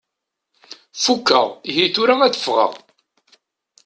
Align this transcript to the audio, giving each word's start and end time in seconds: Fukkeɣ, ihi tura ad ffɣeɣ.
Fukkeɣ, 1.03 1.45
ihi 1.69 1.85
tura 1.93 2.15
ad 2.23 2.35
ffɣeɣ. 2.39 2.71